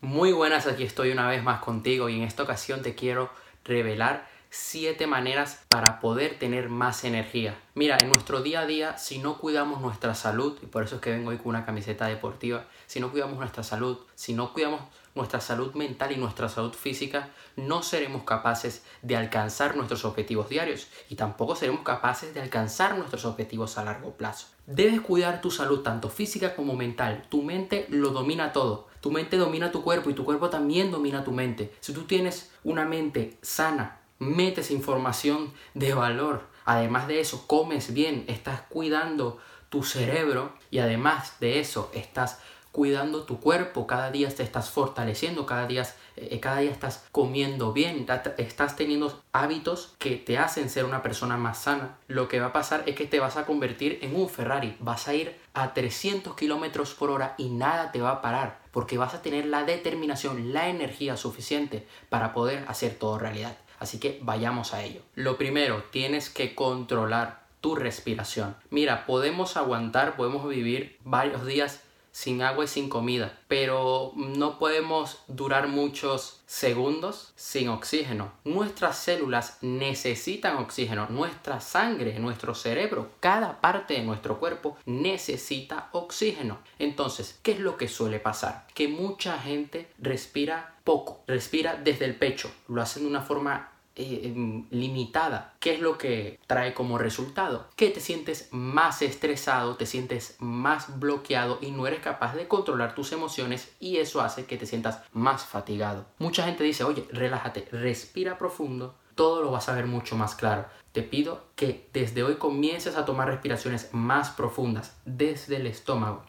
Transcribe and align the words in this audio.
Muy 0.00 0.30
buenas, 0.30 0.68
aquí 0.68 0.84
estoy 0.84 1.10
una 1.10 1.26
vez 1.28 1.42
más 1.42 1.58
contigo 1.58 2.08
y 2.08 2.14
en 2.14 2.22
esta 2.22 2.44
ocasión 2.44 2.82
te 2.82 2.94
quiero 2.94 3.30
revelar 3.64 4.28
7 4.48 5.08
maneras 5.08 5.64
para 5.68 5.98
poder 5.98 6.38
tener 6.38 6.68
más 6.68 7.02
energía. 7.02 7.58
Mira, 7.74 7.98
en 8.00 8.06
nuestro 8.06 8.40
día 8.40 8.60
a 8.60 8.66
día, 8.66 8.96
si 8.96 9.18
no 9.18 9.38
cuidamos 9.38 9.80
nuestra 9.80 10.14
salud, 10.14 10.56
y 10.62 10.66
por 10.66 10.84
eso 10.84 10.94
es 10.94 11.00
que 11.00 11.10
vengo 11.10 11.30
hoy 11.30 11.38
con 11.38 11.48
una 11.48 11.66
camiseta 11.66 12.06
deportiva, 12.06 12.64
si 12.86 13.00
no 13.00 13.10
cuidamos 13.10 13.38
nuestra 13.38 13.64
salud, 13.64 13.98
si 14.14 14.34
no 14.34 14.52
cuidamos 14.52 14.82
nuestra 15.18 15.40
salud 15.40 15.74
mental 15.74 16.12
y 16.12 16.16
nuestra 16.16 16.48
salud 16.48 16.72
física, 16.72 17.28
no 17.56 17.82
seremos 17.82 18.22
capaces 18.22 18.82
de 19.02 19.16
alcanzar 19.16 19.76
nuestros 19.76 20.06
objetivos 20.06 20.48
diarios 20.48 20.88
y 21.10 21.16
tampoco 21.16 21.54
seremos 21.54 21.82
capaces 21.82 22.32
de 22.32 22.40
alcanzar 22.40 22.96
nuestros 22.96 23.26
objetivos 23.26 23.76
a 23.76 23.84
largo 23.84 24.12
plazo. 24.12 24.46
Debes 24.66 25.02
cuidar 25.02 25.42
tu 25.42 25.50
salud 25.50 25.80
tanto 25.80 26.08
física 26.08 26.54
como 26.54 26.74
mental. 26.74 27.26
Tu 27.28 27.42
mente 27.42 27.86
lo 27.90 28.10
domina 28.10 28.52
todo. 28.52 28.88
Tu 29.00 29.10
mente 29.10 29.36
domina 29.36 29.70
tu 29.70 29.82
cuerpo 29.82 30.08
y 30.08 30.14
tu 30.14 30.24
cuerpo 30.24 30.48
también 30.50 30.90
domina 30.90 31.24
tu 31.24 31.32
mente. 31.32 31.74
Si 31.80 31.92
tú 31.92 32.04
tienes 32.04 32.50
una 32.64 32.84
mente 32.84 33.36
sana, 33.42 34.00
metes 34.18 34.70
información 34.70 35.52
de 35.74 35.94
valor. 35.94 36.46
Además 36.64 37.08
de 37.08 37.20
eso, 37.20 37.46
comes 37.46 37.92
bien, 37.92 38.24
estás 38.28 38.62
cuidando 38.68 39.38
tu 39.68 39.82
cerebro 39.82 40.52
y 40.70 40.78
además 40.78 41.40
de 41.40 41.60
eso, 41.60 41.90
estás 41.94 42.40
cuidando 42.78 43.24
tu 43.24 43.40
cuerpo, 43.40 43.88
cada 43.88 44.12
día 44.12 44.28
te 44.28 44.44
estás 44.44 44.70
fortaleciendo, 44.70 45.46
cada 45.46 45.66
día, 45.66 45.84
eh, 46.14 46.38
cada 46.38 46.60
día 46.60 46.70
estás 46.70 47.08
comiendo 47.10 47.72
bien, 47.72 48.06
estás 48.36 48.76
teniendo 48.76 49.20
hábitos 49.32 49.96
que 49.98 50.14
te 50.14 50.38
hacen 50.38 50.70
ser 50.70 50.84
una 50.84 51.02
persona 51.02 51.36
más 51.36 51.58
sana. 51.58 51.98
Lo 52.06 52.28
que 52.28 52.38
va 52.38 52.46
a 52.46 52.52
pasar 52.52 52.84
es 52.86 52.94
que 52.94 53.06
te 53.06 53.18
vas 53.18 53.36
a 53.36 53.46
convertir 53.46 53.98
en 54.02 54.14
un 54.14 54.28
Ferrari, 54.28 54.76
vas 54.78 55.08
a 55.08 55.14
ir 55.14 55.36
a 55.54 55.74
300 55.74 56.36
kilómetros 56.36 56.94
por 56.94 57.10
hora 57.10 57.34
y 57.36 57.48
nada 57.48 57.90
te 57.90 58.00
va 58.00 58.12
a 58.12 58.22
parar, 58.22 58.60
porque 58.70 58.96
vas 58.96 59.12
a 59.12 59.22
tener 59.22 59.46
la 59.46 59.64
determinación, 59.64 60.52
la 60.52 60.68
energía 60.68 61.16
suficiente 61.16 61.84
para 62.08 62.32
poder 62.32 62.64
hacer 62.68 62.94
todo 62.94 63.18
realidad. 63.18 63.56
Así 63.80 63.98
que 63.98 64.20
vayamos 64.22 64.72
a 64.72 64.84
ello. 64.84 65.02
Lo 65.16 65.36
primero, 65.36 65.82
tienes 65.90 66.30
que 66.30 66.54
controlar 66.54 67.40
tu 67.60 67.74
respiración. 67.74 68.54
Mira, 68.70 69.04
podemos 69.04 69.56
aguantar, 69.56 70.14
podemos 70.14 70.48
vivir 70.48 70.96
varios 71.02 71.44
días 71.44 71.82
sin 72.18 72.42
agua 72.42 72.64
y 72.64 72.66
sin 72.66 72.88
comida, 72.88 73.38
pero 73.46 74.10
no 74.16 74.58
podemos 74.58 75.22
durar 75.28 75.68
muchos 75.68 76.40
segundos 76.46 77.32
sin 77.36 77.68
oxígeno. 77.68 78.32
Nuestras 78.42 78.98
células 78.98 79.58
necesitan 79.62 80.56
oxígeno, 80.56 81.06
nuestra 81.10 81.60
sangre, 81.60 82.18
nuestro 82.18 82.56
cerebro, 82.56 83.12
cada 83.20 83.60
parte 83.60 83.94
de 83.94 84.02
nuestro 84.02 84.40
cuerpo 84.40 84.76
necesita 84.84 85.90
oxígeno. 85.92 86.58
Entonces, 86.80 87.38
¿qué 87.44 87.52
es 87.52 87.60
lo 87.60 87.76
que 87.76 87.86
suele 87.86 88.18
pasar? 88.18 88.66
Que 88.74 88.88
mucha 88.88 89.38
gente 89.38 89.88
respira 89.98 90.74
poco, 90.82 91.22
respira 91.28 91.76
desde 91.76 92.06
el 92.06 92.16
pecho, 92.16 92.50
lo 92.66 92.82
hacen 92.82 93.04
de 93.04 93.10
una 93.10 93.22
forma 93.22 93.77
eh, 93.98 94.20
em, 94.24 94.66
limitada. 94.70 95.54
¿Qué 95.58 95.74
es 95.74 95.80
lo 95.80 95.98
que 95.98 96.38
trae 96.46 96.72
como 96.72 96.98
resultado? 96.98 97.66
Que 97.74 97.90
te 97.90 98.00
sientes 98.00 98.48
más 98.52 99.02
estresado, 99.02 99.76
te 99.76 99.86
sientes 99.86 100.36
más 100.38 101.00
bloqueado 101.00 101.58
y 101.60 101.72
no 101.72 101.86
eres 101.86 102.00
capaz 102.00 102.34
de 102.36 102.46
controlar 102.46 102.94
tus 102.94 103.10
emociones 103.12 103.74
y 103.80 103.96
eso 103.96 104.20
hace 104.20 104.46
que 104.46 104.56
te 104.56 104.66
sientas 104.66 105.02
más 105.12 105.44
fatigado. 105.44 106.06
Mucha 106.18 106.44
gente 106.44 106.62
dice, 106.62 106.84
oye, 106.84 107.06
relájate, 107.10 107.68
respira 107.72 108.38
profundo, 108.38 108.94
todo 109.16 109.42
lo 109.42 109.50
vas 109.50 109.68
a 109.68 109.74
ver 109.74 109.86
mucho 109.86 110.16
más 110.16 110.36
claro. 110.36 110.66
Te 110.92 111.02
pido 111.02 111.46
que 111.56 111.88
desde 111.92 112.22
hoy 112.22 112.36
comiences 112.36 112.96
a 112.96 113.04
tomar 113.04 113.28
respiraciones 113.28 113.90
más 113.92 114.30
profundas 114.30 114.96
desde 115.04 115.56
el 115.56 115.66
estómago 115.66 116.22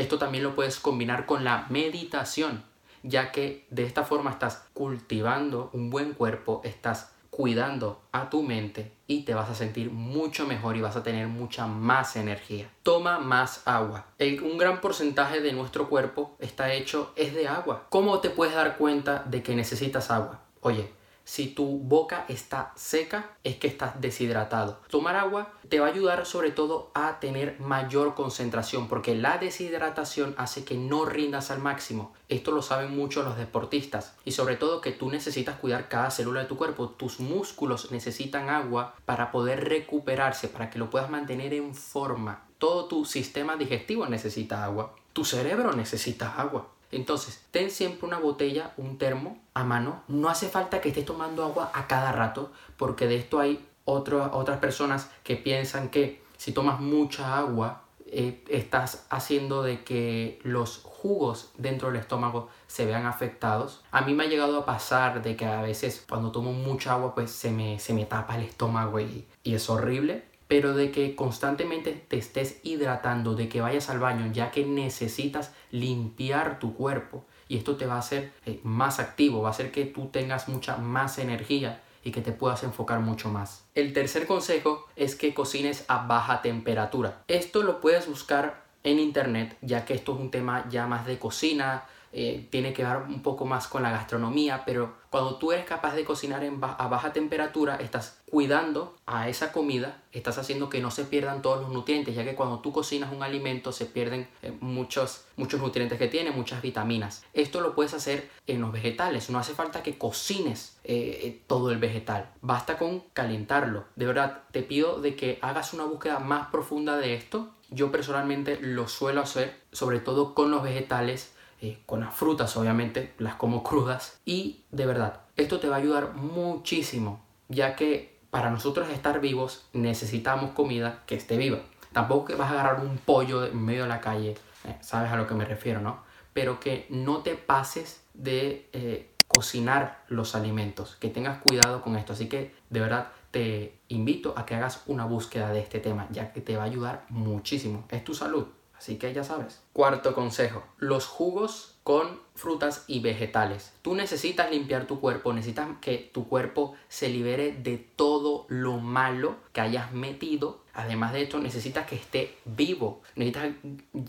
Esto 0.00 0.18
también 0.18 0.44
lo 0.44 0.54
puedes 0.54 0.80
combinar 0.80 1.26
con 1.26 1.44
la 1.44 1.66
meditación, 1.68 2.64
ya 3.02 3.32
que 3.32 3.66
de 3.68 3.84
esta 3.84 4.02
forma 4.02 4.30
estás 4.30 4.64
cultivando 4.72 5.68
un 5.74 5.90
buen 5.90 6.14
cuerpo, 6.14 6.62
estás 6.64 7.12
cuidando 7.28 8.00
a 8.10 8.30
tu 8.30 8.42
mente 8.42 8.92
y 9.06 9.24
te 9.24 9.34
vas 9.34 9.50
a 9.50 9.54
sentir 9.54 9.90
mucho 9.90 10.46
mejor 10.46 10.78
y 10.78 10.80
vas 10.80 10.96
a 10.96 11.02
tener 11.02 11.28
mucha 11.28 11.66
más 11.66 12.16
energía. 12.16 12.70
Toma 12.82 13.18
más 13.18 13.60
agua. 13.66 14.06
un 14.42 14.56
gran 14.56 14.80
porcentaje 14.80 15.42
de 15.42 15.52
nuestro 15.52 15.90
cuerpo 15.90 16.34
está 16.38 16.72
hecho 16.72 17.12
es 17.14 17.34
de 17.34 17.46
agua. 17.46 17.84
¿Cómo 17.90 18.20
te 18.20 18.30
puedes 18.30 18.54
dar 18.54 18.78
cuenta 18.78 19.22
de 19.26 19.42
que 19.42 19.54
necesitas 19.54 20.10
agua? 20.10 20.40
Oye, 20.62 20.90
si 21.30 21.46
tu 21.46 21.78
boca 21.78 22.24
está 22.26 22.72
seca, 22.74 23.36
es 23.44 23.54
que 23.54 23.68
estás 23.68 24.00
deshidratado. 24.00 24.80
Tomar 24.90 25.14
agua 25.14 25.52
te 25.68 25.78
va 25.78 25.86
a 25.86 25.90
ayudar 25.90 26.26
sobre 26.26 26.50
todo 26.50 26.90
a 26.92 27.20
tener 27.20 27.60
mayor 27.60 28.16
concentración 28.16 28.88
porque 28.88 29.14
la 29.14 29.38
deshidratación 29.38 30.34
hace 30.38 30.64
que 30.64 30.74
no 30.74 31.04
rindas 31.04 31.52
al 31.52 31.60
máximo. 31.60 32.12
Esto 32.28 32.50
lo 32.50 32.62
saben 32.62 32.96
mucho 32.96 33.22
los 33.22 33.36
deportistas 33.36 34.16
y 34.24 34.32
sobre 34.32 34.56
todo 34.56 34.80
que 34.80 34.90
tú 34.90 35.08
necesitas 35.08 35.56
cuidar 35.60 35.88
cada 35.88 36.10
célula 36.10 36.40
de 36.40 36.46
tu 36.46 36.56
cuerpo. 36.56 36.88
Tus 36.88 37.20
músculos 37.20 37.92
necesitan 37.92 38.48
agua 38.50 38.96
para 39.04 39.30
poder 39.30 39.68
recuperarse, 39.68 40.48
para 40.48 40.68
que 40.68 40.80
lo 40.80 40.90
puedas 40.90 41.10
mantener 41.10 41.54
en 41.54 41.76
forma. 41.76 42.42
Todo 42.58 42.86
tu 42.86 43.04
sistema 43.04 43.54
digestivo 43.54 44.04
necesita 44.06 44.64
agua. 44.64 44.96
Tu 45.12 45.24
cerebro 45.24 45.74
necesita 45.74 46.34
agua. 46.40 46.72
Entonces, 46.92 47.44
ten 47.50 47.70
siempre 47.70 48.06
una 48.06 48.18
botella, 48.18 48.72
un 48.76 48.98
termo 48.98 49.38
a 49.54 49.64
mano. 49.64 50.02
No 50.08 50.28
hace 50.28 50.48
falta 50.48 50.80
que 50.80 50.88
estés 50.88 51.04
tomando 51.04 51.44
agua 51.44 51.70
a 51.74 51.86
cada 51.86 52.12
rato, 52.12 52.52
porque 52.76 53.06
de 53.06 53.16
esto 53.16 53.38
hay 53.38 53.64
otras 53.84 54.58
personas 54.58 55.10
que 55.24 55.36
piensan 55.36 55.88
que 55.88 56.22
si 56.36 56.52
tomas 56.52 56.80
mucha 56.80 57.38
agua, 57.38 57.82
eh, 58.06 58.42
estás 58.48 59.06
haciendo 59.08 59.62
de 59.62 59.84
que 59.84 60.40
los 60.42 60.80
jugos 60.82 61.52
dentro 61.58 61.88
del 61.88 62.00
estómago 62.00 62.48
se 62.66 62.84
vean 62.84 63.06
afectados. 63.06 63.82
A 63.92 64.00
mí 64.00 64.14
me 64.14 64.24
ha 64.24 64.26
llegado 64.26 64.58
a 64.58 64.66
pasar 64.66 65.22
de 65.22 65.36
que 65.36 65.46
a 65.46 65.62
veces 65.62 66.04
cuando 66.08 66.32
tomo 66.32 66.52
mucha 66.52 66.92
agua 66.92 67.14
pues 67.14 67.30
se 67.30 67.50
me, 67.50 67.78
se 67.78 67.94
me 67.94 68.06
tapa 68.06 68.36
el 68.36 68.42
estómago 68.42 68.98
y, 68.98 69.28
y 69.44 69.54
es 69.54 69.70
horrible 69.70 70.29
pero 70.50 70.74
de 70.74 70.90
que 70.90 71.14
constantemente 71.14 71.92
te 71.92 72.18
estés 72.18 72.58
hidratando, 72.64 73.36
de 73.36 73.48
que 73.48 73.60
vayas 73.60 73.88
al 73.88 74.00
baño, 74.00 74.32
ya 74.32 74.50
que 74.50 74.66
necesitas 74.66 75.52
limpiar 75.70 76.58
tu 76.58 76.74
cuerpo 76.74 77.24
y 77.46 77.56
esto 77.56 77.76
te 77.76 77.86
va 77.86 77.94
a 77.94 78.00
hacer 78.00 78.32
eh, 78.46 78.58
más 78.64 78.98
activo, 78.98 79.42
va 79.42 79.50
a 79.50 79.52
hacer 79.52 79.70
que 79.70 79.84
tú 79.84 80.08
tengas 80.08 80.48
mucha 80.48 80.76
más 80.76 81.20
energía 81.20 81.80
y 82.02 82.10
que 82.10 82.20
te 82.20 82.32
puedas 82.32 82.64
enfocar 82.64 82.98
mucho 82.98 83.28
más. 83.28 83.64
El 83.76 83.92
tercer 83.92 84.26
consejo 84.26 84.88
es 84.96 85.14
que 85.14 85.34
cocines 85.34 85.84
a 85.86 86.08
baja 86.08 86.42
temperatura. 86.42 87.22
Esto 87.28 87.62
lo 87.62 87.80
puedes 87.80 88.08
buscar 88.08 88.64
en 88.82 88.98
internet, 88.98 89.56
ya 89.60 89.84
que 89.84 89.94
esto 89.94 90.14
es 90.14 90.20
un 90.20 90.32
tema 90.32 90.66
ya 90.68 90.88
más 90.88 91.06
de 91.06 91.20
cocina, 91.20 91.84
eh, 92.12 92.48
tiene 92.50 92.72
que 92.72 92.84
ver 92.84 92.98
un 93.08 93.22
poco 93.22 93.44
más 93.44 93.68
con 93.68 93.82
la 93.82 93.90
gastronomía, 93.90 94.64
pero 94.64 94.94
cuando 95.10 95.36
tú 95.36 95.52
eres 95.52 95.64
capaz 95.64 95.94
de 95.94 96.04
cocinar 96.04 96.42
a 96.60 96.88
baja 96.88 97.12
temperatura, 97.12 97.76
estás 97.76 98.20
cuidando 98.30 98.96
a 99.06 99.28
esa 99.28 99.52
comida, 99.52 100.02
estás 100.12 100.38
haciendo 100.38 100.68
que 100.68 100.80
no 100.80 100.90
se 100.90 101.04
pierdan 101.04 101.42
todos 101.42 101.60
los 101.60 101.70
nutrientes, 101.70 102.14
ya 102.14 102.24
que 102.24 102.34
cuando 102.34 102.60
tú 102.60 102.72
cocinas 102.72 103.12
un 103.12 103.22
alimento 103.22 103.72
se 103.72 103.86
pierden 103.86 104.28
eh, 104.42 104.52
muchos, 104.60 105.24
muchos 105.36 105.60
nutrientes 105.60 105.98
que 105.98 106.08
tiene, 106.08 106.30
muchas 106.30 106.62
vitaminas. 106.62 107.24
Esto 107.32 107.60
lo 107.60 107.74
puedes 107.74 107.94
hacer 107.94 108.30
en 108.46 108.60
los 108.60 108.72
vegetales, 108.72 109.30
no 109.30 109.38
hace 109.38 109.54
falta 109.54 109.82
que 109.82 109.98
cocines 109.98 110.78
eh, 110.84 111.42
todo 111.46 111.70
el 111.70 111.78
vegetal, 111.78 112.30
basta 112.40 112.78
con 112.78 113.00
calentarlo. 113.12 113.84
De 113.96 114.06
verdad, 114.06 114.42
te 114.52 114.62
pido 114.62 115.00
de 115.00 115.16
que 115.16 115.38
hagas 115.42 115.74
una 115.74 115.84
búsqueda 115.84 116.18
más 116.18 116.48
profunda 116.48 116.96
de 116.96 117.14
esto. 117.14 117.50
Yo 117.68 117.92
personalmente 117.92 118.58
lo 118.60 118.88
suelo 118.88 119.20
hacer, 119.20 119.60
sobre 119.70 120.00
todo 120.00 120.34
con 120.34 120.50
los 120.50 120.62
vegetales, 120.62 121.34
eh, 121.60 121.78
con 121.86 122.00
las 122.00 122.14
frutas 122.14 122.56
obviamente, 122.56 123.14
las 123.18 123.34
como 123.34 123.62
crudas 123.62 124.20
y 124.24 124.64
de 124.70 124.86
verdad, 124.86 125.20
esto 125.36 125.60
te 125.60 125.68
va 125.68 125.76
a 125.76 125.78
ayudar 125.78 126.14
muchísimo, 126.14 127.20
ya 127.48 127.76
que 127.76 128.18
para 128.30 128.50
nosotros 128.50 128.88
estar 128.90 129.20
vivos 129.20 129.66
necesitamos 129.72 130.52
comida 130.52 131.02
que 131.06 131.16
esté 131.16 131.36
viva. 131.36 131.58
Tampoco 131.92 132.26
que 132.26 132.34
vas 132.34 132.50
a 132.50 132.52
agarrar 132.52 132.84
un 132.84 132.98
pollo 132.98 133.44
en 133.44 133.62
medio 133.62 133.82
de 133.82 133.88
la 133.88 134.00
calle, 134.00 134.36
eh, 134.64 134.76
sabes 134.80 135.10
a 135.10 135.16
lo 135.16 135.26
que 135.26 135.34
me 135.34 135.44
refiero, 135.44 135.80
¿no? 135.80 135.98
Pero 136.32 136.60
que 136.60 136.86
no 136.90 137.18
te 137.18 137.34
pases 137.34 138.04
de 138.14 138.68
eh, 138.72 139.10
cocinar 139.26 140.04
los 140.08 140.34
alimentos, 140.34 140.96
que 140.96 141.08
tengas 141.08 141.42
cuidado 141.42 141.82
con 141.82 141.96
esto. 141.96 142.12
Así 142.12 142.28
que 142.28 142.54
de 142.70 142.80
verdad 142.80 143.08
te 143.30 143.80
invito 143.88 144.34
a 144.36 144.46
que 144.46 144.54
hagas 144.54 144.82
una 144.86 145.04
búsqueda 145.04 145.52
de 145.52 145.60
este 145.60 145.80
tema, 145.80 146.06
ya 146.10 146.32
que 146.32 146.40
te 146.40 146.56
va 146.56 146.62
a 146.62 146.66
ayudar 146.66 147.04
muchísimo. 147.08 147.84
Es 147.90 148.04
tu 148.04 148.14
salud. 148.14 148.46
Así 148.80 148.96
que 148.96 149.12
ya 149.12 149.24
sabes. 149.24 149.60
Cuarto 149.74 150.14
consejo, 150.14 150.64
los 150.78 151.04
jugos 151.04 151.76
con 151.82 152.18
frutas 152.34 152.84
y 152.86 153.00
vegetales. 153.00 153.74
Tú 153.82 153.94
necesitas 153.94 154.50
limpiar 154.50 154.86
tu 154.86 155.00
cuerpo, 155.00 155.34
necesitas 155.34 155.68
que 155.82 155.98
tu 155.98 156.26
cuerpo 156.26 156.74
se 156.88 157.10
libere 157.10 157.52
de 157.52 157.76
todo 157.76 158.46
lo 158.48 158.78
malo 158.78 159.36
que 159.52 159.60
hayas 159.60 159.92
metido. 159.92 160.62
Además 160.72 161.12
de 161.12 161.22
esto, 161.22 161.40
necesitas 161.40 161.86
que 161.86 161.96
esté 161.96 162.38
vivo, 162.46 163.02
necesitas 163.16 163.50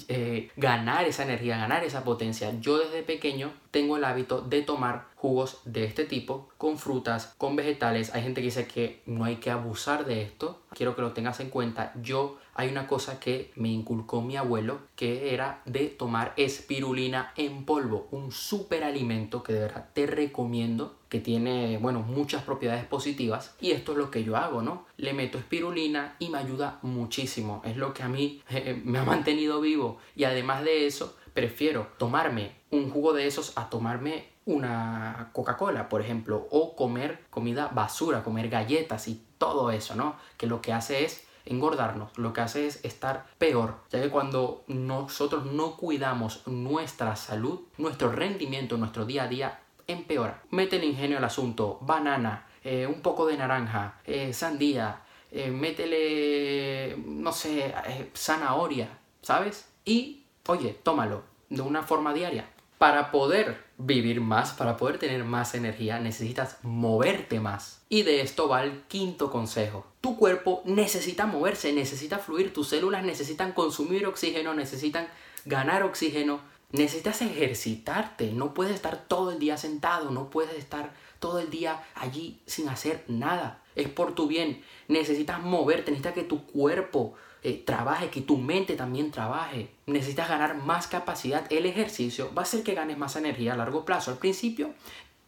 eh, 0.07 0.49
ganar 0.55 1.03
esa 1.03 1.23
energía, 1.23 1.57
ganar 1.57 1.83
esa 1.83 2.05
potencia. 2.05 2.57
Yo 2.61 2.77
desde 2.77 3.03
pequeño 3.03 3.51
tengo 3.71 3.97
el 3.97 4.05
hábito 4.05 4.39
de 4.39 4.61
tomar 4.61 5.07
jugos 5.15 5.59
de 5.65 5.83
este 5.83 6.05
tipo, 6.05 6.47
con 6.57 6.77
frutas, 6.77 7.33
con 7.37 7.57
vegetales. 7.57 8.15
Hay 8.15 8.23
gente 8.23 8.39
que 8.39 8.45
dice 8.45 8.67
que 8.67 9.01
no 9.05 9.25
hay 9.25 9.35
que 9.35 9.51
abusar 9.51 10.05
de 10.05 10.21
esto. 10.21 10.61
Quiero 10.73 10.95
que 10.95 11.01
lo 11.01 11.11
tengas 11.11 11.41
en 11.41 11.49
cuenta. 11.49 11.91
Yo 12.01 12.37
hay 12.53 12.69
una 12.69 12.87
cosa 12.87 13.19
que 13.19 13.51
me 13.55 13.69
inculcó 13.69 14.21
mi 14.21 14.37
abuelo 14.37 14.79
que 14.95 15.33
era 15.33 15.61
de 15.65 15.87
tomar 15.87 16.33
espirulina 16.37 17.33
en 17.35 17.65
polvo, 17.65 18.07
un 18.11 18.31
superalimento 18.31 19.43
que 19.43 19.53
de 19.53 19.59
verdad 19.61 19.89
te 19.93 20.05
recomiendo 20.05 20.97
que 21.09 21.19
tiene, 21.19 21.77
bueno, 21.77 22.01
muchas 22.01 22.43
propiedades 22.43 22.85
positivas 22.85 23.55
y 23.59 23.71
esto 23.71 23.91
es 23.91 23.97
lo 23.97 24.11
que 24.11 24.23
yo 24.23 24.37
hago, 24.37 24.61
¿no? 24.61 24.85
Le 24.97 25.13
meto 25.13 25.37
espirulina 25.37 26.15
y 26.19 26.29
me 26.29 26.37
ayuda 26.37 26.79
muchísimo, 26.81 27.61
es 27.65 27.77
lo 27.77 27.93
que 27.93 28.03
a 28.03 28.09
mí 28.09 28.41
eh, 28.49 28.81
me 28.83 28.99
ha 28.99 29.03
mantenido 29.03 29.59
vivo 29.61 29.97
y 30.15 30.23
además 30.23 30.63
de 30.63 30.87
eso 30.87 31.17
prefiero 31.33 31.87
tomarme 31.97 32.53
un 32.71 32.89
jugo 32.89 33.13
de 33.13 33.27
esos 33.27 33.57
a 33.57 33.69
tomarme 33.69 34.31
una 34.45 35.29
Coca-Cola, 35.33 35.87
por 35.87 36.01
ejemplo, 36.01 36.47
o 36.49 36.75
comer 36.75 37.25
comida 37.29 37.67
basura, 37.67 38.23
comer 38.23 38.49
galletas 38.49 39.07
y 39.07 39.21
todo 39.37 39.71
eso, 39.71 39.95
¿no? 39.95 40.15
Que 40.37 40.47
lo 40.47 40.61
que 40.61 40.73
hace 40.73 41.05
es 41.05 41.27
engordarnos, 41.45 42.17
lo 42.17 42.33
que 42.33 42.41
hace 42.41 42.67
es 42.67 42.83
estar 42.83 43.25
peor, 43.37 43.75
ya 43.89 44.01
que 44.01 44.09
cuando 44.09 44.63
nosotros 44.67 45.45
no 45.45 45.77
cuidamos 45.77 46.45
nuestra 46.47 47.15
salud, 47.15 47.61
nuestro 47.77 48.11
rendimiento, 48.11 48.77
nuestro 48.77 49.05
día 49.05 49.23
a 49.23 49.27
día 49.27 49.59
empeora. 49.87 50.43
Mete 50.49 50.77
el 50.77 50.83
ingenio 50.83 51.17
al 51.17 51.23
asunto, 51.23 51.77
banana, 51.81 52.47
eh, 52.63 52.87
un 52.87 53.01
poco 53.01 53.25
de 53.25 53.37
naranja, 53.37 53.99
eh, 54.05 54.33
sandía, 54.33 55.01
eh, 55.31 55.49
métele, 55.49 56.95
no 57.05 57.31
sé, 57.31 57.73
zanahoria, 58.15 58.99
¿sabes? 59.21 59.67
Y, 59.85 60.23
oye, 60.47 60.77
tómalo 60.83 61.23
de 61.49 61.61
una 61.61 61.83
forma 61.83 62.13
diaria. 62.13 62.49
Para 62.81 63.11
poder 63.11 63.63
vivir 63.77 64.21
más, 64.21 64.53
para 64.53 64.75
poder 64.75 64.97
tener 64.97 65.23
más 65.23 65.53
energía, 65.53 65.99
necesitas 65.99 66.57
moverte 66.63 67.39
más. 67.39 67.83
Y 67.89 68.01
de 68.01 68.21
esto 68.21 68.47
va 68.47 68.63
el 68.63 68.81
quinto 68.87 69.29
consejo. 69.29 69.85
Tu 70.01 70.17
cuerpo 70.17 70.63
necesita 70.65 71.27
moverse, 71.27 71.73
necesita 71.73 72.17
fluir, 72.17 72.51
tus 72.51 72.69
células 72.69 73.03
necesitan 73.03 73.51
consumir 73.51 74.07
oxígeno, 74.07 74.55
necesitan 74.55 75.07
ganar 75.45 75.83
oxígeno, 75.83 76.41
necesitas 76.71 77.21
ejercitarte, 77.21 78.31
no 78.31 78.55
puedes 78.55 78.73
estar 78.73 79.05
todo 79.07 79.29
el 79.29 79.37
día 79.37 79.57
sentado, 79.57 80.09
no 80.09 80.31
puedes 80.31 80.57
estar 80.57 80.91
todo 81.19 81.37
el 81.37 81.51
día 81.51 81.83
allí 81.93 82.41
sin 82.47 82.67
hacer 82.67 83.05
nada. 83.07 83.61
Es 83.75 83.89
por 83.89 84.15
tu 84.15 84.25
bien, 84.25 84.63
necesitas 84.87 85.39
moverte, 85.39 85.91
necesitas 85.91 86.15
que 86.15 86.23
tu 86.23 86.47
cuerpo 86.47 87.13
eh, 87.43 87.63
trabaje, 87.65 88.09
que 88.09 88.21
tu 88.21 88.37
mente 88.37 88.75
también 88.75 89.11
trabaje. 89.11 89.71
Necesitas 89.87 90.29
ganar 90.29 90.55
más 90.55 90.87
capacidad. 90.87 91.51
El 91.51 91.65
ejercicio 91.65 92.31
va 92.35 92.43
a 92.43 92.45
hacer 92.45 92.63
que 92.63 92.75
ganes 92.75 92.97
más 92.97 93.15
energía 93.15 93.53
a 93.53 93.57
largo 93.57 93.83
plazo. 93.83 94.11
Al 94.11 94.17
principio 94.17 94.71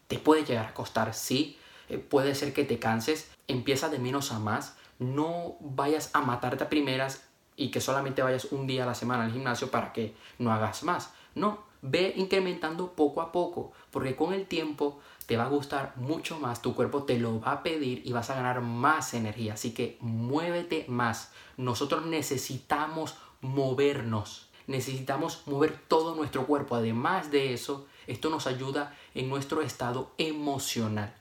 te 0.07 0.19
puede 0.19 0.45
llegar 0.45 0.67
a 0.67 0.73
costar, 0.73 1.13
sí. 1.13 1.57
Eh, 1.89 1.97
puede 1.97 2.35
ser 2.35 2.53
que 2.53 2.65
te 2.65 2.77
canses. 2.77 3.31
Empieza 3.47 3.89
de 3.89 3.99
menos 3.99 4.31
a 4.31 4.39
más. 4.39 4.75
No 4.99 5.55
vayas 5.59 6.11
a 6.13 6.21
matarte 6.21 6.63
a 6.63 6.69
primeras 6.69 7.27
y 7.55 7.71
que 7.71 7.81
solamente 7.81 8.21
vayas 8.21 8.45
un 8.45 8.67
día 8.67 8.83
a 8.83 8.87
la 8.87 8.95
semana 8.95 9.25
al 9.25 9.31
gimnasio 9.31 9.71
para 9.71 9.91
que 9.91 10.13
no 10.37 10.51
hagas 10.51 10.83
más. 10.83 11.13
No, 11.35 11.63
ve 11.81 12.13
incrementando 12.15 12.93
poco 12.93 13.21
a 13.21 13.31
poco, 13.31 13.73
porque 13.91 14.15
con 14.15 14.33
el 14.33 14.45
tiempo 14.45 14.99
te 15.25 15.37
va 15.37 15.45
a 15.45 15.49
gustar 15.49 15.93
mucho 15.95 16.39
más, 16.39 16.61
tu 16.61 16.75
cuerpo 16.75 17.03
te 17.03 17.19
lo 17.19 17.39
va 17.39 17.51
a 17.51 17.63
pedir 17.63 18.01
y 18.05 18.11
vas 18.11 18.29
a 18.29 18.35
ganar 18.35 18.61
más 18.61 19.13
energía. 19.13 19.53
Así 19.53 19.73
que 19.73 19.97
muévete 20.01 20.85
más. 20.87 21.31
Nosotros 21.57 22.05
necesitamos 22.05 23.15
movernos, 23.41 24.49
necesitamos 24.67 25.43
mover 25.45 25.77
todo 25.87 26.15
nuestro 26.15 26.45
cuerpo. 26.45 26.75
Además 26.75 27.31
de 27.31 27.53
eso, 27.53 27.87
esto 28.07 28.29
nos 28.29 28.47
ayuda 28.47 28.95
en 29.13 29.29
nuestro 29.29 29.61
estado 29.61 30.11
emocional. 30.17 31.13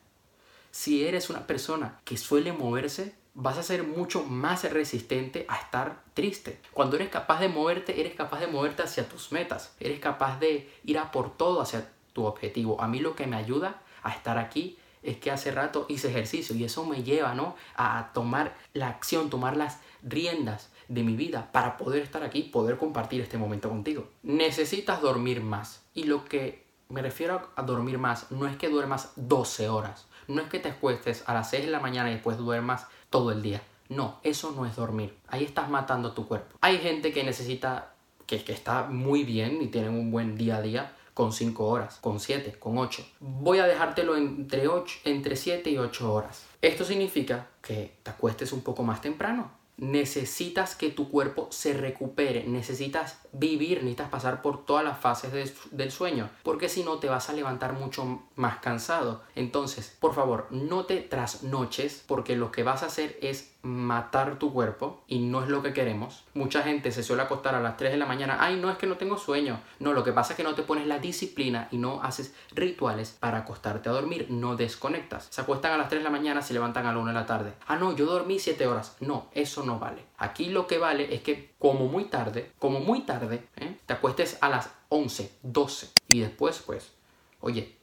Si 0.70 1.04
eres 1.04 1.28
una 1.28 1.46
persona 1.46 2.00
que 2.04 2.16
suele 2.16 2.52
moverse, 2.52 3.14
vas 3.34 3.58
a 3.58 3.62
ser 3.62 3.84
mucho 3.84 4.24
más 4.24 4.64
resistente 4.70 5.44
a 5.48 5.56
estar 5.56 6.02
triste. 6.14 6.60
Cuando 6.72 6.96
eres 6.96 7.08
capaz 7.08 7.40
de 7.40 7.48
moverte, 7.48 8.00
eres 8.00 8.14
capaz 8.14 8.40
de 8.40 8.46
moverte 8.46 8.82
hacia 8.82 9.08
tus 9.08 9.32
metas, 9.32 9.74
eres 9.80 10.00
capaz 10.00 10.38
de 10.38 10.70
ir 10.84 10.98
a 10.98 11.10
por 11.10 11.36
todo 11.36 11.60
hacia 11.60 11.90
tu 12.12 12.24
objetivo. 12.24 12.80
A 12.80 12.88
mí 12.88 13.00
lo 13.00 13.16
que 13.16 13.26
me 13.26 13.36
ayuda 13.36 13.82
a 14.02 14.10
estar 14.10 14.38
aquí 14.38 14.78
es 15.02 15.16
que 15.16 15.30
hace 15.30 15.50
rato 15.50 15.86
hice 15.88 16.10
ejercicio 16.10 16.54
y 16.54 16.64
eso 16.64 16.84
me 16.86 17.02
lleva 17.02 17.34
¿no? 17.34 17.56
a 17.76 18.10
tomar 18.14 18.54
la 18.72 18.88
acción, 18.88 19.30
tomar 19.30 19.56
las 19.56 19.80
riendas 20.02 20.70
de 20.88 21.02
mi 21.02 21.16
vida 21.16 21.50
para 21.52 21.76
poder 21.76 22.02
estar 22.02 22.22
aquí, 22.22 22.42
poder 22.42 22.76
compartir 22.76 23.20
este 23.20 23.38
momento 23.38 23.68
contigo. 23.68 24.08
Necesitas 24.22 25.00
dormir 25.00 25.42
más 25.42 25.82
y 25.94 26.04
lo 26.04 26.24
que 26.24 26.66
me 26.88 27.02
refiero 27.02 27.50
a 27.56 27.62
dormir 27.62 27.98
más 27.98 28.30
no 28.30 28.46
es 28.46 28.56
que 28.56 28.68
duermas 28.68 29.12
12 29.16 29.68
horas, 29.68 30.06
no 30.28 30.40
es 30.42 30.48
que 30.48 30.58
te 30.58 30.68
acuestes 30.68 31.24
a 31.26 31.34
las 31.34 31.50
6 31.50 31.64
de 31.66 31.70
la 31.70 31.80
mañana 31.80 32.10
y 32.10 32.14
después 32.14 32.36
duermas 32.36 32.86
todo 33.10 33.32
el 33.32 33.42
día. 33.42 33.62
No, 33.88 34.20
eso 34.22 34.52
no 34.52 34.64
es 34.64 34.76
dormir. 34.76 35.18
Ahí 35.28 35.44
estás 35.44 35.68
matando 35.68 36.12
tu 36.12 36.26
cuerpo. 36.26 36.56
Hay 36.60 36.78
gente 36.78 37.12
que 37.12 37.24
necesita, 37.24 37.94
que, 38.26 38.36
está 38.36 38.84
muy 38.84 39.24
bien 39.24 39.60
y 39.60 39.66
tienen 39.66 39.94
un 39.94 40.10
buen 40.10 40.36
día 40.36 40.56
a 40.56 40.62
día, 40.62 40.96
con 41.14 41.32
5 41.32 41.66
horas, 41.66 41.98
con 42.00 42.20
7, 42.20 42.58
con 42.58 42.78
8. 42.78 43.04
Voy 43.20 43.58
a 43.58 43.66
dejártelo 43.66 44.16
entre, 44.16 44.68
8, 44.68 45.00
entre 45.04 45.36
7 45.36 45.70
y 45.70 45.78
8 45.78 46.12
horas. 46.12 46.46
Esto 46.60 46.84
significa 46.84 47.48
que 47.60 47.96
te 48.02 48.10
acuestes 48.10 48.52
un 48.52 48.62
poco 48.62 48.82
más 48.82 49.00
temprano. 49.00 49.50
Necesitas 49.78 50.76
que 50.76 50.90
tu 50.90 51.08
cuerpo 51.08 51.48
se 51.50 51.72
recupere, 51.72 52.44
necesitas 52.44 53.18
vivir, 53.32 53.78
necesitas 53.78 54.10
pasar 54.10 54.42
por 54.42 54.64
todas 54.64 54.84
las 54.84 55.00
fases 55.00 55.32
del 55.70 55.90
sueño, 55.90 56.30
porque 56.42 56.68
si 56.68 56.84
no 56.84 56.98
te 56.98 57.08
vas 57.08 57.30
a 57.30 57.32
levantar 57.32 57.72
mucho 57.72 58.22
más 58.36 58.58
cansado. 58.58 59.22
Entonces, 59.34 59.96
por 59.98 60.14
favor, 60.14 60.46
no 60.50 60.84
te 60.84 61.00
trasnoches, 61.00 62.04
porque 62.06 62.36
lo 62.36 62.52
que 62.52 62.62
vas 62.62 62.82
a 62.82 62.86
hacer 62.86 63.18
es 63.22 63.51
matar 63.62 64.38
tu 64.38 64.52
cuerpo 64.52 65.02
y 65.06 65.20
no 65.20 65.42
es 65.42 65.48
lo 65.48 65.62
que 65.62 65.72
queremos. 65.72 66.24
Mucha 66.34 66.62
gente 66.62 66.92
se 66.92 67.02
suele 67.02 67.22
acostar 67.22 67.54
a 67.54 67.60
las 67.60 67.76
3 67.76 67.92
de 67.92 67.96
la 67.96 68.06
mañana, 68.06 68.38
ay, 68.40 68.56
no 68.56 68.70
es 68.70 68.76
que 68.76 68.86
no 68.86 68.96
tengo 68.96 69.16
sueño. 69.16 69.60
No, 69.78 69.92
lo 69.92 70.04
que 70.04 70.12
pasa 70.12 70.32
es 70.32 70.36
que 70.36 70.42
no 70.42 70.54
te 70.54 70.62
pones 70.62 70.86
la 70.86 70.98
disciplina 70.98 71.68
y 71.70 71.78
no 71.78 72.02
haces 72.02 72.34
rituales 72.54 73.16
para 73.18 73.38
acostarte 73.38 73.88
a 73.88 73.92
dormir, 73.92 74.26
no 74.30 74.56
desconectas. 74.56 75.28
Se 75.30 75.40
acuestan 75.40 75.72
a 75.72 75.78
las 75.78 75.88
3 75.88 76.00
de 76.00 76.04
la 76.04 76.10
mañana, 76.10 76.42
se 76.42 76.54
levantan 76.54 76.86
a 76.86 76.92
la 76.92 76.98
1 76.98 77.08
de 77.08 77.14
la 77.14 77.26
tarde. 77.26 77.52
Ah, 77.66 77.76
no, 77.76 77.94
yo 77.94 78.06
dormí 78.06 78.38
7 78.38 78.66
horas. 78.66 78.96
No, 79.00 79.28
eso 79.32 79.64
no 79.64 79.78
vale. 79.78 80.04
Aquí 80.18 80.46
lo 80.46 80.66
que 80.66 80.78
vale 80.78 81.14
es 81.14 81.22
que 81.22 81.54
como 81.58 81.86
muy 81.86 82.04
tarde, 82.04 82.52
como 82.58 82.80
muy 82.80 83.02
tarde, 83.02 83.46
¿eh? 83.56 83.76
te 83.86 83.92
acuestes 83.92 84.38
a 84.40 84.48
las 84.48 84.70
11, 84.88 85.38
12 85.42 85.90
y 86.08 86.20
después 86.20 86.62
pues, 86.66 86.92
oye, 87.40 87.76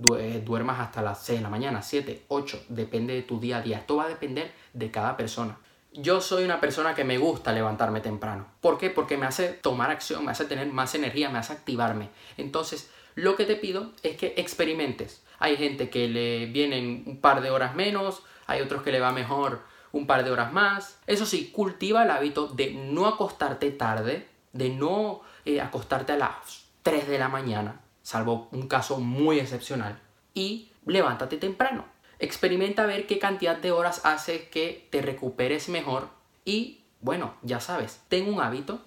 duermas 0.00 0.80
hasta 0.80 1.02
las 1.02 1.22
6 1.24 1.38
de 1.38 1.42
la 1.42 1.50
mañana, 1.50 1.82
7, 1.82 2.24
8, 2.28 2.64
depende 2.68 3.14
de 3.14 3.22
tu 3.22 3.38
día 3.38 3.58
a 3.58 3.62
día. 3.62 3.78
Esto 3.78 3.96
va 3.96 4.04
a 4.04 4.08
depender 4.08 4.52
de 4.72 4.90
cada 4.90 5.16
persona. 5.16 5.58
Yo 5.92 6.20
soy 6.20 6.44
una 6.44 6.60
persona 6.60 6.94
que 6.94 7.04
me 7.04 7.18
gusta 7.18 7.52
levantarme 7.52 8.00
temprano. 8.00 8.46
¿Por 8.60 8.78
qué? 8.78 8.90
Porque 8.90 9.16
me 9.16 9.26
hace 9.26 9.48
tomar 9.48 9.90
acción, 9.90 10.24
me 10.24 10.30
hace 10.30 10.44
tener 10.44 10.66
más 10.68 10.94
energía, 10.94 11.30
me 11.30 11.38
hace 11.38 11.52
activarme. 11.52 12.10
Entonces, 12.36 12.90
lo 13.16 13.36
que 13.36 13.44
te 13.44 13.56
pido 13.56 13.92
es 14.02 14.16
que 14.16 14.34
experimentes. 14.36 15.22
Hay 15.38 15.56
gente 15.56 15.90
que 15.90 16.08
le 16.08 16.46
vienen 16.46 17.02
un 17.06 17.20
par 17.20 17.40
de 17.40 17.50
horas 17.50 17.74
menos, 17.74 18.22
hay 18.46 18.60
otros 18.60 18.82
que 18.82 18.92
le 18.92 19.00
va 19.00 19.12
mejor 19.12 19.62
un 19.92 20.06
par 20.06 20.24
de 20.24 20.30
horas 20.30 20.52
más. 20.52 20.98
Eso 21.06 21.26
sí, 21.26 21.50
cultiva 21.50 22.04
el 22.04 22.10
hábito 22.10 22.46
de 22.46 22.72
no 22.72 23.06
acostarte 23.06 23.70
tarde, 23.70 24.28
de 24.52 24.70
no 24.70 25.22
eh, 25.44 25.60
acostarte 25.60 26.12
a 26.12 26.16
las 26.16 26.66
3 26.82 27.08
de 27.08 27.18
la 27.18 27.28
mañana, 27.28 27.80
salvo 28.02 28.48
un 28.52 28.68
caso 28.68 28.98
muy 28.98 29.38
excepcional, 29.38 30.00
y 30.34 30.70
levántate 30.86 31.36
temprano. 31.36 31.84
Experimenta 32.18 32.86
ver 32.86 33.06
qué 33.06 33.18
cantidad 33.18 33.56
de 33.56 33.72
horas 33.72 34.02
hace 34.04 34.48
que 34.48 34.86
te 34.90 35.00
recuperes 35.02 35.68
mejor 35.68 36.08
y, 36.44 36.82
bueno, 37.00 37.34
ya 37.42 37.60
sabes, 37.60 38.02
ten 38.08 38.32
un 38.32 38.40
hábito, 38.40 38.80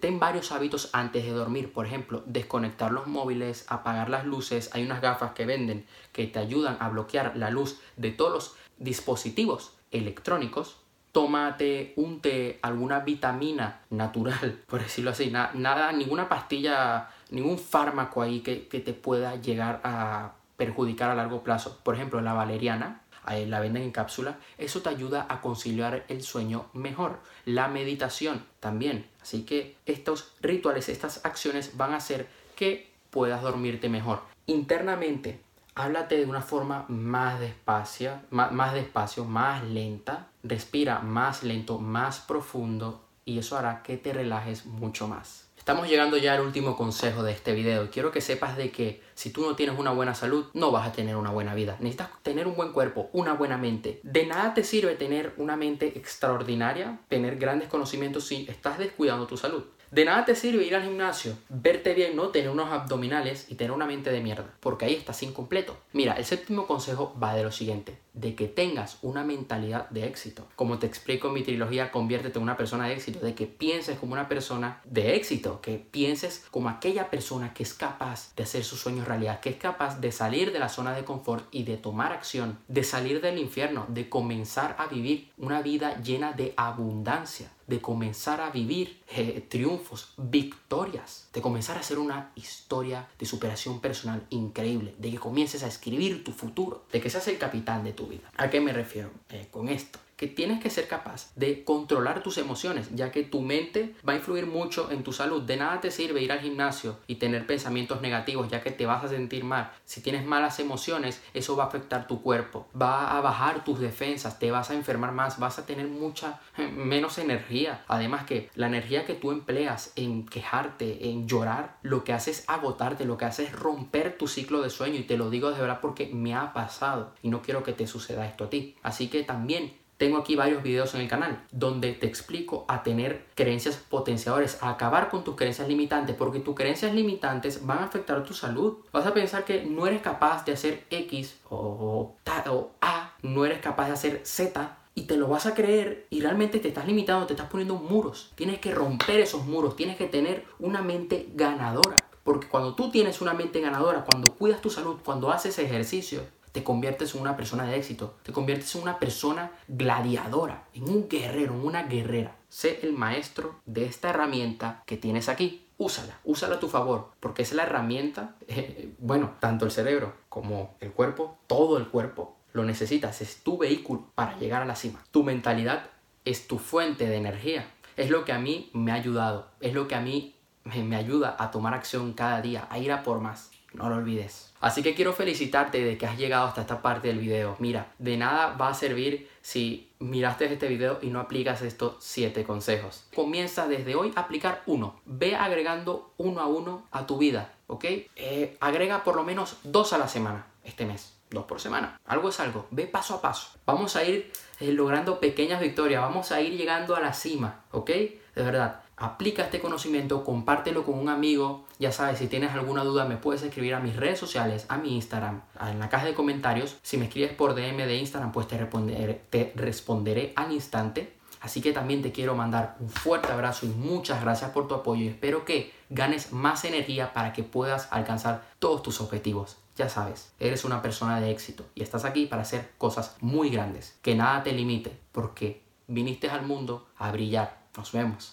ten 0.00 0.18
varios 0.18 0.52
hábitos 0.52 0.90
antes 0.92 1.24
de 1.24 1.30
dormir. 1.30 1.72
Por 1.72 1.86
ejemplo, 1.86 2.22
desconectar 2.26 2.92
los 2.92 3.06
móviles, 3.06 3.66
apagar 3.68 4.10
las 4.10 4.24
luces. 4.24 4.70
Hay 4.72 4.84
unas 4.84 5.00
gafas 5.00 5.32
que 5.32 5.46
venden 5.46 5.86
que 6.12 6.26
te 6.26 6.38
ayudan 6.38 6.76
a 6.80 6.88
bloquear 6.88 7.36
la 7.36 7.50
luz 7.50 7.80
de 7.96 8.10
todos 8.10 8.32
los 8.32 8.56
dispositivos 8.78 9.74
electrónicos. 9.90 10.81
Tómate 11.12 11.92
un 11.96 12.20
té, 12.20 12.58
alguna 12.62 13.00
vitamina 13.00 13.82
natural, 13.90 14.60
por 14.66 14.82
decirlo 14.82 15.10
así, 15.10 15.30
nada, 15.30 15.92
ninguna 15.92 16.28
pastilla 16.28 17.08
ningún 17.32 17.58
fármaco 17.58 18.22
ahí 18.22 18.40
que, 18.40 18.56
te 18.56 18.92
pueda 18.92 19.36
llegar 19.36 19.80
a 19.84 20.32
perjudicar 20.56 21.10
a 21.10 21.14
largo 21.14 21.42
plazo. 21.42 21.80
Por 21.82 21.94
ejemplo, 21.94 22.20
la 22.20 22.34
valeriana, 22.34 23.00
la 23.26 23.60
venden 23.60 23.82
en 23.82 23.90
cápsula, 23.90 24.38
eso 24.58 24.82
te 24.82 24.90
ayuda 24.90 25.26
a 25.28 25.40
conciliar 25.40 26.04
el 26.08 26.22
sueño 26.22 26.66
mejor. 26.72 27.18
La 27.44 27.68
meditación 27.68 28.44
también. 28.60 29.06
Así 29.20 29.44
que 29.44 29.76
estos 29.86 30.32
rituales, 30.40 30.88
estas 30.88 31.24
acciones 31.24 31.76
van 31.76 31.94
a 31.94 31.96
hacer 31.96 32.28
que 32.54 32.90
puedas 33.10 33.42
dormirte 33.42 33.88
mejor. 33.88 34.20
Internamente, 34.46 35.40
háblate 35.74 36.16
de 36.18 36.26
una 36.26 36.42
forma 36.42 36.84
más 36.88 37.40
despacio, 37.40 38.20
más 38.30 38.74
despacio, 38.74 39.24
más 39.24 39.64
lenta. 39.64 40.28
Respira 40.42 40.98
más 41.00 41.42
lento, 41.42 41.78
más 41.78 42.20
profundo 42.20 43.04
y 43.24 43.38
eso 43.38 43.56
hará 43.56 43.82
que 43.82 43.96
te 43.96 44.12
relajes 44.12 44.66
mucho 44.66 45.08
más. 45.08 45.48
Estamos 45.56 45.88
llegando 45.88 46.16
ya 46.16 46.34
al 46.34 46.40
último 46.40 46.76
consejo 46.76 47.22
de 47.22 47.30
este 47.30 47.52
video. 47.52 47.88
Quiero 47.88 48.10
que 48.10 48.20
sepas 48.20 48.56
de 48.56 48.72
que 48.72 49.00
si 49.14 49.30
tú 49.30 49.42
no 49.42 49.54
tienes 49.54 49.78
una 49.78 49.92
buena 49.92 50.12
salud, 50.12 50.46
no 50.54 50.72
vas 50.72 50.88
a 50.88 50.92
tener 50.92 51.14
una 51.14 51.30
buena 51.30 51.54
vida. 51.54 51.76
Necesitas 51.78 52.08
tener 52.24 52.48
un 52.48 52.56
buen 52.56 52.72
cuerpo, 52.72 53.10
una 53.12 53.34
buena 53.34 53.58
mente. 53.58 54.00
De 54.02 54.26
nada 54.26 54.54
te 54.54 54.64
sirve 54.64 54.96
tener 54.96 55.34
una 55.36 55.56
mente 55.56 55.96
extraordinaria, 55.96 56.98
tener 57.08 57.36
grandes 57.36 57.68
conocimientos 57.68 58.26
si 58.26 58.44
estás 58.48 58.78
descuidando 58.78 59.28
tu 59.28 59.36
salud. 59.36 59.62
De 59.92 60.06
nada 60.06 60.24
te 60.24 60.34
sirve 60.34 60.64
ir 60.64 60.74
al 60.74 60.84
gimnasio, 60.84 61.36
verte 61.50 61.92
bien, 61.92 62.16
no 62.16 62.28
tener 62.28 62.48
unos 62.48 62.72
abdominales 62.72 63.44
y 63.50 63.56
tener 63.56 63.72
una 63.72 63.84
mente 63.84 64.10
de 64.10 64.22
mierda, 64.22 64.54
porque 64.60 64.86
ahí 64.86 64.94
estás 64.94 65.22
incompleto. 65.22 65.76
Mira, 65.92 66.14
el 66.14 66.24
séptimo 66.24 66.66
consejo 66.66 67.14
va 67.22 67.34
de 67.34 67.42
lo 67.42 67.52
siguiente, 67.52 67.98
de 68.14 68.34
que 68.34 68.48
tengas 68.48 68.96
una 69.02 69.22
mentalidad 69.22 69.90
de 69.90 70.06
éxito. 70.06 70.48
Como 70.56 70.78
te 70.78 70.86
explico 70.86 71.28
en 71.28 71.34
mi 71.34 71.42
trilogía, 71.42 71.92
conviértete 71.92 72.38
en 72.38 72.42
una 72.42 72.56
persona 72.56 72.88
de 72.88 72.94
éxito, 72.94 73.18
de 73.18 73.34
que 73.34 73.46
pienses 73.46 73.98
como 73.98 74.14
una 74.14 74.30
persona 74.30 74.80
de 74.84 75.14
éxito, 75.14 75.60
que 75.60 75.76
pienses 75.76 76.46
como 76.50 76.70
aquella 76.70 77.10
persona 77.10 77.52
que 77.52 77.62
es 77.62 77.74
capaz 77.74 78.34
de 78.34 78.44
hacer 78.44 78.64
sus 78.64 78.80
sueños 78.80 79.06
realidad, 79.06 79.40
que 79.40 79.50
es 79.50 79.56
capaz 79.56 80.00
de 80.00 80.10
salir 80.10 80.54
de 80.54 80.58
la 80.58 80.70
zona 80.70 80.94
de 80.94 81.04
confort 81.04 81.44
y 81.50 81.64
de 81.64 81.76
tomar 81.76 82.12
acción, 82.12 82.58
de 82.66 82.82
salir 82.82 83.20
del 83.20 83.36
infierno, 83.36 83.84
de 83.88 84.08
comenzar 84.08 84.74
a 84.78 84.86
vivir 84.86 85.30
una 85.36 85.60
vida 85.60 86.00
llena 86.00 86.32
de 86.32 86.54
abundancia 86.56 87.50
de 87.72 87.80
comenzar 87.80 88.42
a 88.42 88.50
vivir 88.50 89.00
eh, 89.16 89.42
triunfos, 89.48 90.12
victorias, 90.18 91.30
de 91.32 91.40
comenzar 91.40 91.78
a 91.78 91.80
hacer 91.80 91.98
una 91.98 92.30
historia 92.36 93.08
de 93.18 93.24
superación 93.24 93.80
personal 93.80 94.26
increíble, 94.28 94.94
de 94.98 95.10
que 95.10 95.18
comiences 95.18 95.62
a 95.62 95.68
escribir 95.68 96.22
tu 96.22 96.32
futuro, 96.32 96.84
de 96.92 97.00
que 97.00 97.08
seas 97.08 97.28
el 97.28 97.38
capitán 97.38 97.82
de 97.82 97.94
tu 97.94 98.08
vida. 98.08 98.30
¿A 98.36 98.50
qué 98.50 98.60
me 98.60 98.74
refiero 98.74 99.10
eh, 99.30 99.48
con 99.50 99.70
esto? 99.70 99.98
Que 100.22 100.28
tienes 100.28 100.62
que 100.62 100.70
ser 100.70 100.86
capaz 100.86 101.32
de 101.34 101.64
controlar 101.64 102.22
tus 102.22 102.38
emociones, 102.38 102.88
ya 102.94 103.10
que 103.10 103.24
tu 103.24 103.40
mente 103.40 103.96
va 104.08 104.12
a 104.12 104.16
influir 104.16 104.46
mucho 104.46 104.88
en 104.92 105.02
tu 105.02 105.12
salud. 105.12 105.42
De 105.42 105.56
nada 105.56 105.80
te 105.80 105.90
sirve 105.90 106.22
ir 106.22 106.30
al 106.30 106.38
gimnasio 106.38 107.00
y 107.08 107.16
tener 107.16 107.44
pensamientos 107.44 108.00
negativos, 108.02 108.48
ya 108.48 108.62
que 108.62 108.70
te 108.70 108.86
vas 108.86 109.02
a 109.02 109.08
sentir 109.08 109.42
mal. 109.42 109.72
Si 109.84 110.00
tienes 110.00 110.24
malas 110.24 110.60
emociones, 110.60 111.20
eso 111.34 111.56
va 111.56 111.64
a 111.64 111.66
afectar 111.66 112.06
tu 112.06 112.22
cuerpo, 112.22 112.68
va 112.80 113.18
a 113.18 113.20
bajar 113.20 113.64
tus 113.64 113.80
defensas, 113.80 114.38
te 114.38 114.52
vas 114.52 114.70
a 114.70 114.74
enfermar 114.74 115.10
más, 115.10 115.40
vas 115.40 115.58
a 115.58 115.66
tener 115.66 115.88
mucha 115.88 116.40
menos 116.56 117.18
energía. 117.18 117.82
Además 117.88 118.24
que 118.24 118.48
la 118.54 118.68
energía 118.68 119.04
que 119.04 119.14
tú 119.14 119.32
empleas 119.32 119.92
en 119.96 120.24
quejarte, 120.24 121.08
en 121.08 121.26
llorar, 121.26 121.78
lo 121.82 122.04
que 122.04 122.12
hace 122.12 122.30
es 122.30 122.44
agotarte, 122.48 123.06
lo 123.06 123.18
que 123.18 123.24
hace 123.24 123.42
es 123.42 123.52
romper 123.52 124.16
tu 124.16 124.28
ciclo 124.28 124.62
de 124.62 124.70
sueño 124.70 125.00
y 125.00 125.02
te 125.02 125.16
lo 125.16 125.30
digo 125.30 125.50
de 125.50 125.60
verdad 125.60 125.80
porque 125.82 126.06
me 126.06 126.36
ha 126.36 126.52
pasado 126.52 127.12
y 127.22 127.28
no 127.28 127.42
quiero 127.42 127.64
que 127.64 127.72
te 127.72 127.88
suceda 127.88 128.24
esto 128.24 128.44
a 128.44 128.50
ti. 128.50 128.76
Así 128.84 129.08
que 129.08 129.24
también 129.24 129.81
tengo 130.02 130.18
aquí 130.18 130.34
varios 130.34 130.64
videos 130.64 130.92
en 130.96 131.02
el 131.02 131.06
canal 131.06 131.44
donde 131.52 131.92
te 131.92 132.08
explico 132.08 132.64
a 132.66 132.82
tener 132.82 133.24
creencias 133.36 133.76
potenciadores, 133.76 134.60
a 134.60 134.70
acabar 134.70 135.08
con 135.08 135.22
tus 135.22 135.36
creencias 135.36 135.68
limitantes, 135.68 136.16
porque 136.16 136.40
tus 136.40 136.56
creencias 136.56 136.92
limitantes 136.92 137.64
van 137.64 137.78
a 137.78 137.84
afectar 137.84 138.24
tu 138.24 138.34
salud. 138.34 138.78
Vas 138.92 139.06
a 139.06 139.14
pensar 139.14 139.44
que 139.44 139.64
no 139.64 139.86
eres 139.86 140.02
capaz 140.02 140.44
de 140.44 140.54
hacer 140.54 140.82
X 140.90 141.38
o, 141.48 142.16
o 142.48 142.70
A, 142.80 143.12
no 143.22 143.44
eres 143.44 143.60
capaz 143.60 143.86
de 143.86 143.92
hacer 143.92 144.20
Z 144.24 144.76
y 144.96 145.02
te 145.02 145.16
lo 145.16 145.28
vas 145.28 145.46
a 145.46 145.54
creer 145.54 146.08
y 146.10 146.20
realmente 146.20 146.58
te 146.58 146.66
estás 146.66 146.88
limitando, 146.88 147.26
te 147.26 147.34
estás 147.34 147.48
poniendo 147.48 147.76
muros. 147.76 148.32
Tienes 148.34 148.58
que 148.58 148.74
romper 148.74 149.20
esos 149.20 149.46
muros, 149.46 149.76
tienes 149.76 149.96
que 149.96 150.08
tener 150.08 150.44
una 150.58 150.82
mente 150.82 151.28
ganadora. 151.36 151.94
Porque 152.24 152.48
cuando 152.48 152.74
tú 152.74 152.90
tienes 152.90 153.20
una 153.20 153.34
mente 153.34 153.60
ganadora, 153.60 154.04
cuando 154.04 154.34
cuidas 154.34 154.60
tu 154.60 154.68
salud, 154.68 154.96
cuando 155.04 155.30
haces 155.30 155.60
ejercicio, 155.60 156.22
te 156.52 156.62
conviertes 156.62 157.14
en 157.14 157.22
una 157.22 157.36
persona 157.36 157.64
de 157.64 157.76
éxito, 157.76 158.16
te 158.22 158.32
conviertes 158.32 158.74
en 158.74 158.82
una 158.82 158.98
persona 158.98 159.52
gladiadora, 159.68 160.64
en 160.74 160.84
un 160.84 161.08
guerrero, 161.08 161.54
en 161.54 161.64
una 161.64 161.84
guerrera. 161.84 162.36
Sé 162.48 162.80
el 162.82 162.92
maestro 162.92 163.56
de 163.64 163.86
esta 163.86 164.10
herramienta 164.10 164.82
que 164.86 164.96
tienes 164.96 165.28
aquí. 165.28 165.66
Úsala, 165.78 166.20
úsala 166.24 166.56
a 166.56 166.60
tu 166.60 166.68
favor, 166.68 167.10
porque 167.18 167.42
es 167.42 167.52
la 167.52 167.64
herramienta, 167.64 168.36
eh, 168.46 168.92
bueno, 168.98 169.32
tanto 169.40 169.64
el 169.64 169.72
cerebro 169.72 170.12
como 170.28 170.76
el 170.80 170.92
cuerpo, 170.92 171.38
todo 171.48 171.78
el 171.78 171.88
cuerpo 171.88 172.36
lo 172.52 172.62
necesitas, 172.62 173.20
es 173.22 173.42
tu 173.42 173.58
vehículo 173.58 174.04
para 174.14 174.38
llegar 174.38 174.62
a 174.62 174.66
la 174.66 174.76
cima. 174.76 175.02
Tu 175.10 175.24
mentalidad 175.24 175.90
es 176.24 176.46
tu 176.46 176.58
fuente 176.58 177.08
de 177.08 177.16
energía, 177.16 177.66
es 177.96 178.10
lo 178.10 178.24
que 178.24 178.32
a 178.32 178.38
mí 178.38 178.70
me 178.74 178.92
ha 178.92 178.96
ayudado, 178.96 179.48
es 179.60 179.74
lo 179.74 179.88
que 179.88 179.94
a 179.94 180.00
mí 180.00 180.36
me 180.64 180.96
ayuda 180.96 181.34
a 181.38 181.50
tomar 181.50 181.74
acción 181.74 182.12
cada 182.12 182.40
día, 182.40 182.68
a 182.70 182.78
ir 182.78 182.92
a 182.92 183.02
por 183.02 183.20
más. 183.20 183.50
No 183.72 183.88
lo 183.88 183.96
olvides. 183.96 184.51
Así 184.62 184.80
que 184.84 184.94
quiero 184.94 185.12
felicitarte 185.12 185.82
de 185.82 185.98
que 185.98 186.06
has 186.06 186.16
llegado 186.16 186.46
hasta 186.46 186.60
esta 186.60 186.80
parte 186.80 187.08
del 187.08 187.18
video. 187.18 187.56
Mira, 187.58 187.92
de 187.98 188.16
nada 188.16 188.56
va 188.56 188.68
a 188.68 188.74
servir 188.74 189.28
si 189.40 189.90
miraste 189.98 190.44
este 190.52 190.68
video 190.68 191.00
y 191.02 191.08
no 191.08 191.18
aplicas 191.18 191.62
estos 191.62 191.96
7 191.98 192.44
consejos. 192.44 193.04
Comienza 193.12 193.66
desde 193.66 193.96
hoy 193.96 194.12
a 194.14 194.20
aplicar 194.20 194.62
uno. 194.66 195.00
Ve 195.04 195.34
agregando 195.34 196.14
uno 196.16 196.40
a 196.40 196.46
uno 196.46 196.86
a 196.92 197.08
tu 197.08 197.18
vida, 197.18 197.52
¿ok? 197.66 197.84
Eh, 198.14 198.56
agrega 198.60 199.02
por 199.02 199.16
lo 199.16 199.24
menos 199.24 199.56
dos 199.64 199.92
a 199.92 199.98
la 199.98 200.06
semana 200.06 200.46
este 200.62 200.86
mes. 200.86 201.18
Dos 201.28 201.44
por 201.46 201.60
semana. 201.60 202.00
Algo 202.04 202.28
es 202.28 202.38
algo. 202.38 202.66
Ve 202.70 202.86
paso 202.86 203.14
a 203.14 203.20
paso. 203.20 203.48
Vamos 203.66 203.96
a 203.96 204.04
ir 204.04 204.30
eh, 204.60 204.70
logrando 204.70 205.18
pequeñas 205.18 205.60
victorias. 205.60 206.02
Vamos 206.02 206.30
a 206.30 206.40
ir 206.40 206.56
llegando 206.56 206.94
a 206.94 207.00
la 207.00 207.14
cima, 207.14 207.64
¿ok? 207.72 207.88
De 207.88 208.42
verdad 208.42 208.81
aplica 208.96 209.44
este 209.44 209.60
conocimiento, 209.60 210.24
compártelo 210.24 210.84
con 210.84 210.98
un 210.98 211.08
amigo. 211.08 211.64
Ya 211.78 211.92
sabes, 211.92 212.18
si 212.18 212.28
tienes 212.28 212.52
alguna 212.52 212.84
duda 212.84 213.04
me 213.04 213.16
puedes 213.16 213.42
escribir 213.42 213.74
a 213.74 213.80
mis 213.80 213.96
redes 213.96 214.18
sociales, 214.18 214.66
a 214.68 214.78
mi 214.78 214.94
Instagram, 214.94 215.42
en 215.60 215.78
la 215.78 215.88
caja 215.88 216.06
de 216.06 216.14
comentarios. 216.14 216.78
Si 216.82 216.96
me 216.96 217.06
escribes 217.06 217.32
por 217.32 217.54
DM 217.54 217.78
de 217.78 217.96
Instagram, 217.96 218.32
pues 218.32 218.48
te 218.48 218.58
responderé, 218.58 219.22
te 219.30 219.52
responderé 219.56 220.32
al 220.36 220.52
instante. 220.52 221.16
Así 221.40 221.60
que 221.60 221.72
también 221.72 222.02
te 222.02 222.12
quiero 222.12 222.36
mandar 222.36 222.76
un 222.78 222.88
fuerte 222.88 223.32
abrazo 223.32 223.66
y 223.66 223.70
muchas 223.70 224.22
gracias 224.22 224.52
por 224.52 224.68
tu 224.68 224.76
apoyo 224.76 225.02
y 225.02 225.08
espero 225.08 225.44
que 225.44 225.72
ganes 225.90 226.32
más 226.32 226.64
energía 226.64 227.12
para 227.12 227.32
que 227.32 227.42
puedas 227.42 227.88
alcanzar 227.90 228.44
todos 228.60 228.82
tus 228.84 229.00
objetivos. 229.00 229.56
Ya 229.74 229.88
sabes, 229.88 230.32
eres 230.38 230.64
una 230.64 230.82
persona 230.82 231.20
de 231.20 231.32
éxito 231.32 231.64
y 231.74 231.82
estás 231.82 232.04
aquí 232.04 232.26
para 232.26 232.42
hacer 232.42 232.70
cosas 232.78 233.16
muy 233.20 233.50
grandes. 233.50 233.98
Que 234.02 234.14
nada 234.14 234.44
te 234.44 234.52
limite 234.52 234.96
porque 235.10 235.62
viniste 235.88 236.30
al 236.30 236.46
mundo 236.46 236.86
a 236.96 237.10
brillar. 237.10 237.62
Nos 237.76 237.90
vemos. 237.90 238.30